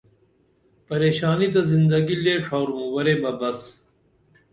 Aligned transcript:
پریشانی 0.87 1.47
تہ 1.53 1.61
زندگی 1.71 2.15
لے 2.23 2.35
ڇھارُم 2.45 2.79
ورے 2.93 3.13
بہ 3.21 3.31
بس 3.39 3.59